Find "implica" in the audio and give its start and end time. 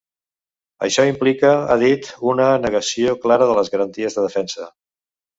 1.09-1.51